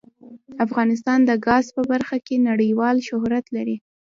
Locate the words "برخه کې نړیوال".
1.91-2.97